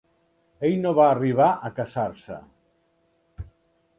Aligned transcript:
Ell 0.69 0.77
no 0.85 0.93
va 0.99 1.05
arribar 1.09 1.49
a 1.51 1.69
casar-se. 1.81 2.39